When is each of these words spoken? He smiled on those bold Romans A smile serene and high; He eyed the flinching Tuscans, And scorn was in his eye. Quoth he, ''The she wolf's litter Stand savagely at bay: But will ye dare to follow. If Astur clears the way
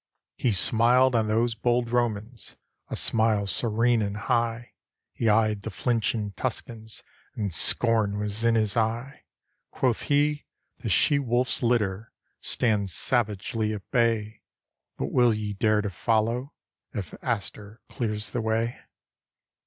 He 0.35 0.51
smiled 0.51 1.13
on 1.13 1.27
those 1.27 1.53
bold 1.53 1.91
Romans 1.91 2.55
A 2.89 2.95
smile 2.95 3.45
serene 3.45 4.01
and 4.01 4.17
high; 4.17 4.73
He 5.13 5.29
eyed 5.29 5.61
the 5.61 5.69
flinching 5.69 6.31
Tuscans, 6.31 7.03
And 7.35 7.53
scorn 7.53 8.17
was 8.17 8.43
in 8.43 8.55
his 8.55 8.75
eye. 8.75 9.25
Quoth 9.69 10.01
he, 10.09 10.47
''The 10.81 10.89
she 10.89 11.19
wolf's 11.19 11.61
litter 11.61 12.11
Stand 12.39 12.89
savagely 12.89 13.73
at 13.73 13.91
bay: 13.91 14.41
But 14.97 15.11
will 15.11 15.35
ye 15.35 15.53
dare 15.53 15.81
to 15.81 15.91
follow. 15.91 16.55
If 16.95 17.11
Astur 17.21 17.77
clears 17.87 18.31
the 18.31 18.41
way 18.41 18.79